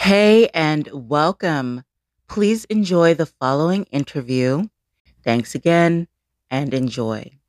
[0.00, 1.84] Hey, and welcome.
[2.28, 4.68] Please enjoy the following interview.
[5.24, 6.08] Thanks again
[6.50, 7.39] and enjoy.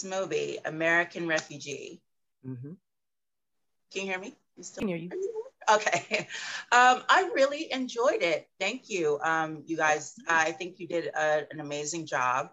[0.00, 2.00] This movie, American Refugee.
[2.46, 2.76] Mhm.
[3.92, 4.34] Can you hear me?
[4.56, 5.10] You still Can hear you.
[5.70, 6.26] Okay.
[6.72, 8.48] Um, I really enjoyed it.
[8.60, 9.18] Thank you.
[9.24, 12.50] Um, you guys, I think you did a, an amazing job.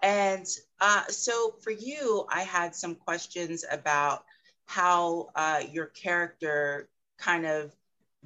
[0.00, 0.46] And
[0.80, 4.24] uh, so for you, I had some questions about
[4.66, 7.74] how uh, your character kind of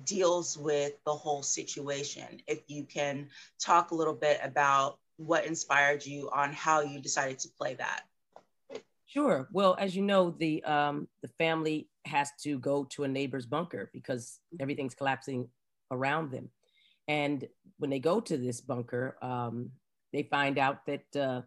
[0.05, 2.43] deals with the whole situation.
[2.47, 7.39] If you can talk a little bit about what inspired you on how you decided
[7.41, 8.03] to play that.
[9.13, 9.47] Sure.
[9.53, 13.91] Well, as you know, the um, the family has to go to a neighbor's bunker
[13.93, 15.49] because everything's collapsing
[15.91, 16.49] around them.
[17.09, 17.47] And
[17.77, 19.73] when they go to this bunker, um,
[20.15, 21.43] they find out that uh,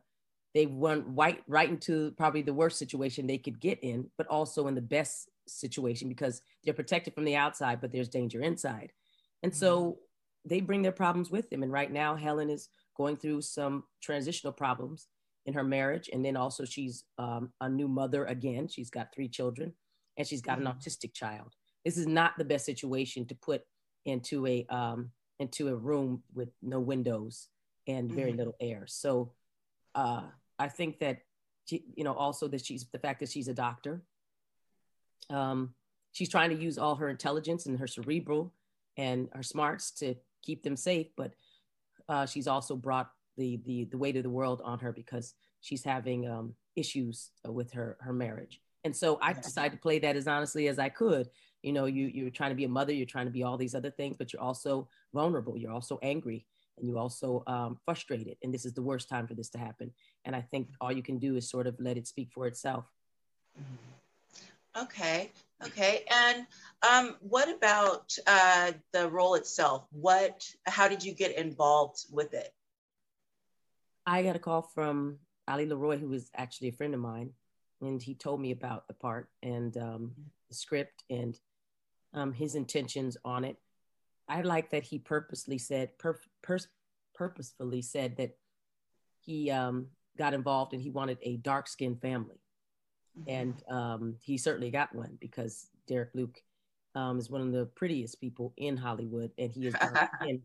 [0.54, 4.68] they went right right into probably the worst situation they could get in, but also
[4.68, 8.92] in the best situation because they're protected from the outside, but there's danger inside.
[9.42, 9.98] And so
[10.46, 11.64] they bring their problems with them.
[11.64, 15.08] And right now, Helen is going through some transitional problems
[15.46, 16.10] in her marriage.
[16.12, 18.68] And then also, she's um, a new mother again.
[18.68, 19.74] She's got three children
[20.18, 20.76] and she's got an Mhm.
[20.78, 21.56] autistic child.
[21.84, 23.66] This is not the best situation to put
[24.06, 27.50] into a um, into a room with no windows
[27.88, 28.38] and very Mhm.
[28.38, 28.88] little air.
[28.88, 29.34] So
[29.94, 31.26] uh, I think that
[31.66, 34.02] she, you know also that she's the fact that she's a doctor.
[35.30, 35.76] Um,
[36.12, 38.54] she's trying to use all her intelligence and her cerebral
[38.98, 41.34] and her smarts to keep them safe, but
[42.08, 45.84] uh, she's also brought the, the the weight of the world on her because she's
[45.84, 48.62] having um, issues with her her marriage.
[48.84, 49.42] And so I Yeah.
[49.42, 51.30] decided to play that as honestly as I could.
[51.64, 53.76] You know, you you're trying to be a mother, you're trying to be all these
[53.76, 55.58] other things, but you're also vulnerable.
[55.58, 56.46] You're also angry,
[56.78, 58.38] and you're also um, frustrated.
[58.44, 59.92] And this is the worst time for this to happen.
[60.26, 62.86] And I think all you can do is sort of let it speak for itself.
[64.78, 65.32] Okay,
[65.66, 66.04] okay.
[66.12, 66.46] And
[66.88, 69.88] um, what about uh, the role itself?
[69.92, 72.54] What, how did you get involved with it?
[74.06, 75.18] I got a call from
[75.48, 77.32] Ali LeRoi, who was actually a friend of mine,
[77.82, 80.12] and he told me about the part and um,
[80.50, 81.38] the script and
[82.14, 83.58] um, his intentions on it.
[84.28, 86.60] I like that he purposely said, pur- pur-
[87.14, 88.38] purposefully said that
[89.22, 92.40] he um, got involved and he wanted a dark skinned family.
[93.28, 96.42] And um, he certainly got one because Derek Luke
[96.96, 100.42] um, is one of the prettiest people in Hollywood, and he is dark skinned.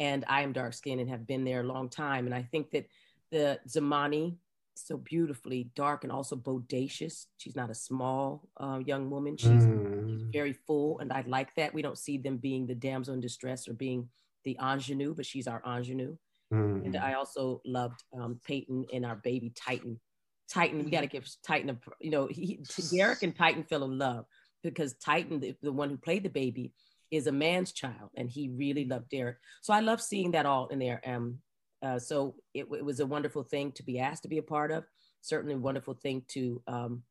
[0.00, 2.26] And I am dark skinned and have been there a long time.
[2.26, 2.86] And I think that
[3.30, 4.36] the Zamani,
[4.76, 7.26] so beautifully dark and also bodacious.
[7.38, 9.36] She's not a small uh, young woman.
[9.36, 10.32] She's, she's Mm.
[10.32, 11.72] very full, and I like that.
[11.72, 14.08] We don't see them being the damsel in distress or being
[14.44, 16.16] the ingenue, but she's our ingenue.
[16.50, 17.02] And Mm.
[17.02, 20.00] I also loved um, Peyton and our baby Titan.
[20.48, 23.96] Titan, we got to give Titan a, you know, he, Derek and Titan fell in
[23.98, 24.26] love
[24.62, 26.72] because Titan, the, the one who played the baby,
[27.10, 29.36] is a man's child, and he really loved Derek.
[29.62, 31.00] So I love seeing that all in there.
[31.06, 31.38] Um,
[31.82, 34.70] uh, so it, it was a wonderful thing to be asked to be a part
[34.70, 34.84] of.
[35.20, 37.02] Certainly a wonderful thing to um,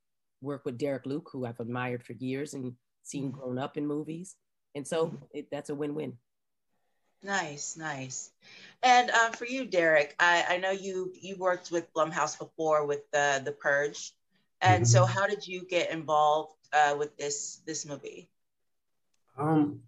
[0.41, 2.73] work with Derek Luke, who I've admired for years and
[3.03, 3.33] seen Mhm.
[3.33, 4.35] grown up in movies.
[4.75, 6.17] And so it, that's a win-win.
[7.21, 8.31] Nice, nice.
[8.81, 13.09] And uh, for you, Derek, I, I know you you worked with Blumhouse before with
[13.11, 14.11] the the Purge,
[14.59, 15.09] and so Mhm.
[15.09, 18.29] how did you get involved uh, with this this movie?
[19.37, 19.81] Um,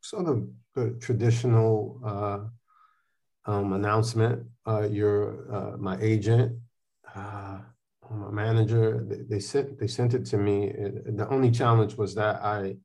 [0.00, 4.46] sort of the traditional uh, um, announcement.
[4.66, 6.58] Uh, you're uh, my agent,
[7.14, 7.58] uh,
[8.10, 9.04] my manager.
[9.08, 10.68] They, they sent they sent it to me.
[10.68, 12.76] It- the only challenge was that I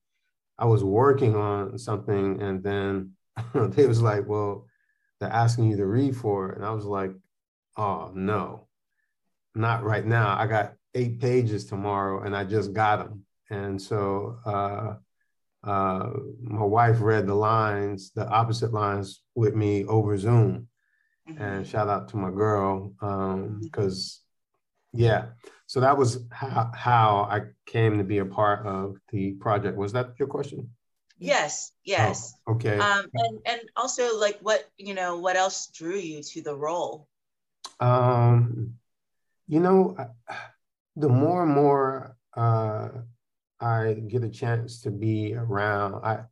[0.57, 3.13] I was working on something, and then
[3.53, 4.67] they was like, "Well,
[5.19, 7.11] they're asking you to read for it," and I was like,
[7.77, 8.67] "Oh no,
[9.55, 10.37] not right now.
[10.37, 14.39] I got eight pages tomorrow, and I just got them." And so
[15.63, 16.09] uh,
[16.41, 20.67] my wife read the lines, the opposite lines, with me over Zoom.
[21.37, 22.93] And shout out to my girl
[23.61, 24.21] because,
[24.91, 25.27] yeah.
[25.67, 29.77] So that was how, how I came to be a part of the project.
[29.77, 30.69] Was that your question?
[31.17, 32.33] Yes, yes.
[32.45, 32.77] Oh, okay.
[32.77, 37.07] Um, and and also like what you know what else drew you to the role?
[37.79, 38.73] Um,
[39.47, 39.95] you know,
[40.97, 42.12] the more and more
[43.89, 46.23] I get a chance to be around, I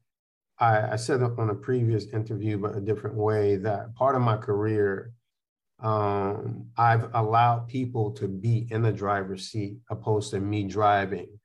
[0.62, 4.38] I, I said on a previous interview, but a different way, that part of my
[4.38, 5.12] career,
[5.81, 11.39] um, I've allowed people to be in the driver's seat opposed to me driving.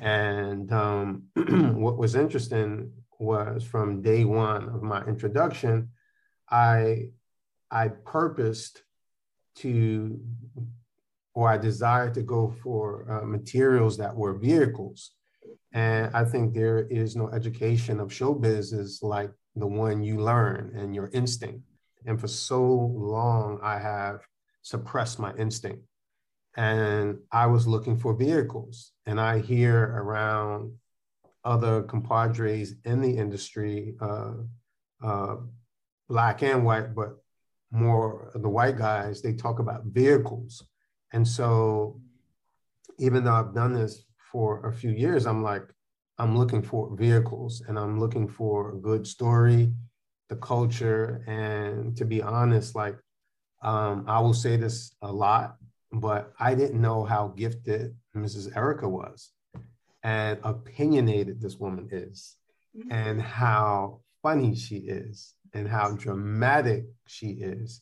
[0.00, 5.90] And um, what was interesting was from day one of my introduction,
[6.48, 7.08] I
[7.68, 8.82] I purposed
[9.56, 10.20] to
[11.34, 15.15] or I desired to go for uh, materials that were vehicles
[15.72, 20.72] and I think there is no education of show business like the one you learn
[20.74, 21.60] and your instinct.
[22.06, 24.20] And for so long, I have
[24.62, 25.82] suppressed my instinct.
[26.56, 28.92] And I was looking for vehicles.
[29.04, 30.72] And I hear around
[31.44, 34.32] other compadres in the industry, uh,
[35.04, 35.36] uh,
[36.08, 37.18] black and white, but
[37.70, 40.66] more the white guys, they talk about vehicles.
[41.12, 42.00] And so,
[42.98, 44.05] even though I've done this
[44.36, 45.66] for a few years, I'm like,
[46.18, 49.72] I'm looking for vehicles and I'm looking for a good story,
[50.28, 51.24] the culture.
[51.26, 52.98] And to be honest, like,
[53.62, 55.56] um, I will say this a lot,
[55.90, 58.54] but I didn't know how gifted Mrs.
[58.54, 59.30] Erika was
[60.02, 62.36] and opinionated this woman is
[62.76, 62.92] mm-hmm.
[62.92, 67.80] and how funny she is and how dramatic she is.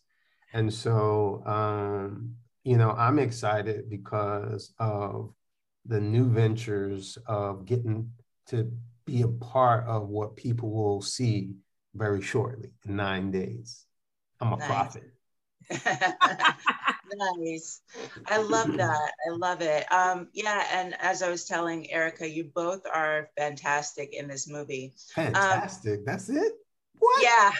[0.53, 5.35] And so, um, you know, I'm excited because of
[5.87, 8.11] the new ventures of getting
[8.47, 8.71] to
[9.05, 11.55] be a part of what people will see
[11.95, 13.85] very shortly in nine days.
[14.41, 14.67] I'm a nice.
[14.67, 15.11] prophet.
[17.15, 17.81] nice.
[18.27, 19.13] I love that.
[19.27, 19.91] I love it.
[19.93, 24.93] Um, yeah, and as I was telling Erika, you both are fantastic in this movie.
[25.15, 26.01] Fantastic.
[26.01, 26.53] Um, That's it?
[26.99, 27.23] What?
[27.23, 27.53] Yeah.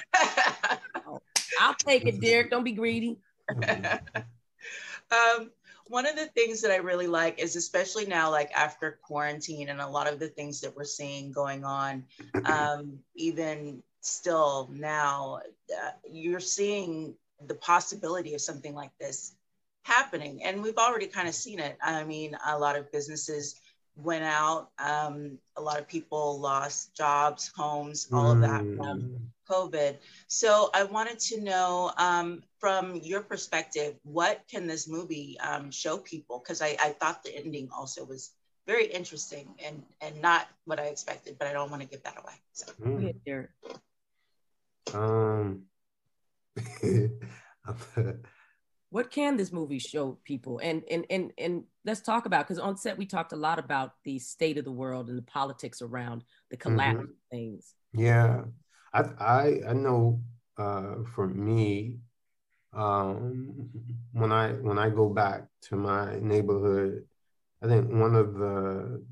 [1.61, 2.51] I'll take it, Derek.
[2.51, 3.19] Don't be greedy.
[3.51, 5.51] um,
[5.89, 9.81] one of the things that I really like is especially now, like after quarantine and
[9.81, 12.05] a lot of the things that we're seeing going on,
[12.45, 15.41] um, even still now,
[15.71, 17.15] uh, you're seeing
[17.47, 19.35] the possibility of something like this
[19.83, 20.43] happening.
[20.43, 21.77] And we've already kind of seen it.
[21.83, 23.61] I mean, a lot of businesses
[23.97, 29.19] went out, um, a lot of people lost jobs, homes, all of that from mm.
[29.49, 29.97] COVID.
[30.27, 35.99] So I wanted to know um, from your perspective, what can this movie um, show
[35.99, 36.39] people?
[36.43, 38.31] Because I, I thought the ending also was
[38.67, 42.17] very interesting and and not what I expected, but I don't want to give that
[42.19, 42.33] away.
[42.55, 42.73] So.
[42.83, 43.49] Mm.
[44.95, 45.65] Um.
[48.89, 50.59] what can this movie show people?
[50.63, 53.93] And and and and let's talk about because on set we talked a lot about
[54.05, 57.11] the state of the world and the politics around the collapse mm-hmm.
[57.11, 57.75] of things.
[57.93, 58.45] Yeah,
[58.95, 60.23] I I, I know
[60.57, 61.99] uh, for me,
[62.75, 63.69] um,
[64.13, 67.05] when I when I go back to my neighborhood,
[67.63, 69.03] I think one of the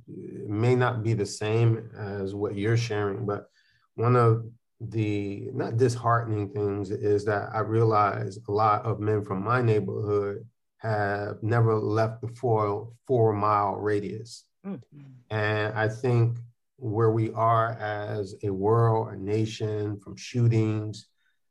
[0.46, 3.48] may not be the same as what you're sharing, but
[3.94, 4.44] one of
[4.80, 10.44] the not disheartening things is that I realize a lot of men from my neighborhood
[10.78, 15.02] have never left the four four mile radius, mm-hmm.
[15.30, 16.38] and I think
[16.76, 21.06] where we are as a world, a nation, from shootings,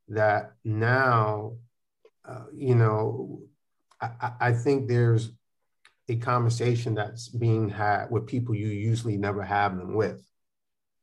[0.09, 1.53] that now
[2.25, 3.41] uh, you know,
[3.99, 5.31] I, I think there's
[6.09, 10.25] a conversation that's being had with people you usually never have them with.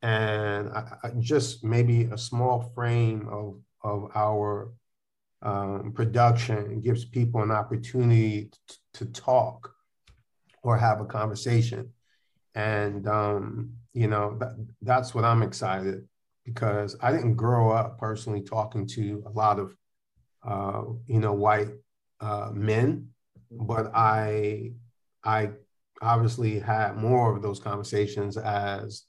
[0.03, 4.73] And I, I just maybe a small frame of, of our
[5.43, 9.73] um, production gives people an opportunity t- to talk
[10.63, 11.93] or have a conversation.
[12.55, 16.07] And, um, you know, that, that's what I'm excited
[16.45, 19.77] because I didn't grow up personally talking to a lot of
[20.47, 21.69] uh, you know, white
[22.21, 23.09] uh, men,
[23.51, 24.73] but I,
[25.25, 25.51] I
[26.01, 29.05] obviously had more of those conversations as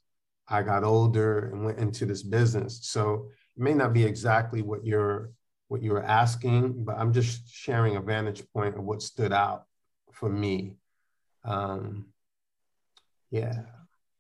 [0.48, 2.80] I got older and went into this business.
[2.84, 5.32] So it may not be exactly what you're
[5.68, 9.66] what you're asking, but I'm just sharing a vantage point of what stood out
[10.12, 10.78] for me.
[11.46, 12.08] Um,
[13.30, 13.54] yeah.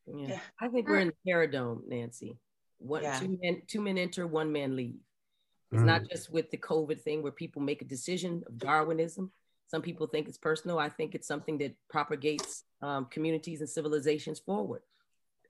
[0.05, 2.37] Yeah, I think we're in the Paradome, Nancy.
[2.77, 3.19] One, yeah.
[3.19, 4.99] two men, two men enter, one man leave.
[5.71, 5.85] It's mm.
[5.85, 9.31] not just with the COVID thing where people make a decision of Darwinism.
[9.67, 10.79] Some people think it's personal.
[10.79, 14.81] I think it's something that propagates um, communities and civilizations forward.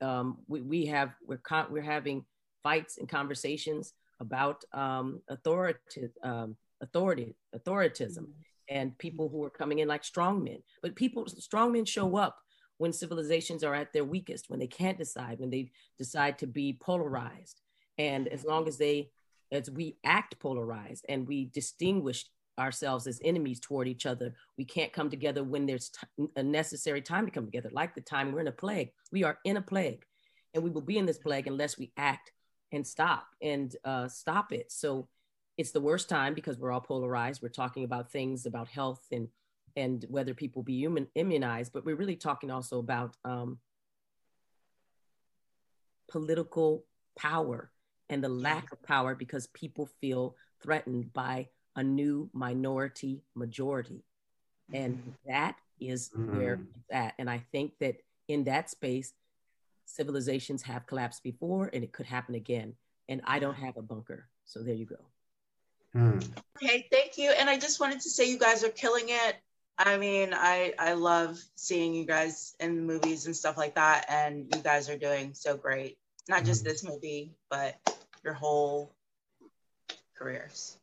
[0.02, 2.24] Um, we, we have we're con- we're having
[2.62, 8.32] fights and conversations about um, authority, um, authority, authoritism, mm.
[8.68, 10.62] and people who are coming in like strongmen.
[10.82, 12.38] But people, strongmen show up
[12.76, 16.78] when civilizations are at their weakest, when they can't decide, when they decide to be
[16.80, 17.60] polarized.
[17.98, 19.10] And as long as they
[19.52, 22.26] as we act polarized and we distinguish
[22.58, 27.00] ourselves as enemies toward each other, we can't come together when there's t- a necessary
[27.00, 28.90] time to come together, like the time we're in a plague.
[29.10, 30.04] We are in a plague,
[30.54, 32.32] and we will be in this plague unless we act
[32.72, 34.70] and stop and uh, stop it.
[34.70, 35.08] So
[35.56, 37.42] it's the worst time because we're all polarized.
[37.42, 39.28] We're talking about things about health and
[39.76, 43.58] and whether people be human, immunized, but we're really talking also about um,
[46.10, 46.84] political
[47.16, 47.70] power
[48.10, 54.04] and the lack of power because people feel threatened by a new minority majority.
[54.74, 55.10] And mm-hmm.
[55.28, 56.36] that is mm-hmm.
[56.36, 57.14] where it's at.
[57.18, 57.96] And I think that
[58.28, 59.14] in that space,
[59.86, 62.74] civilizations have collapsed before and it could happen again.
[63.08, 64.26] And I don't have a bunker.
[64.44, 64.96] So there you go.
[65.96, 66.24] Mm.
[66.62, 67.30] Okay, thank you.
[67.30, 69.36] And I just wanted to say you guys are killing it.
[69.78, 74.46] I mean, I I love seeing you guys in movies and stuff like that, and
[74.54, 75.96] you guys are doing so great.
[76.28, 76.70] Not just mm-hmm.
[76.70, 77.76] this movie, but
[78.24, 78.94] your whole
[80.16, 80.79] careers.